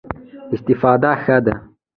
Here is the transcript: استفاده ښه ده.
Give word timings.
استفاده 0.55 1.11
ښه 1.23 1.37
ده. 1.45 1.53